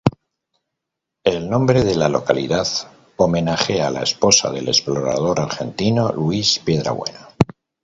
El 1.23 1.47
nombre 1.47 1.83
de 1.83 1.93
la 1.93 2.09
localidad 2.09 2.65
homenajea 3.17 3.85
a 3.85 3.91
la 3.91 4.01
esposa 4.01 4.49
del 4.49 4.67
explorador 4.69 5.39
argentino 5.39 6.11
Luis 6.11 6.57
Piedrabuena. 6.65 7.29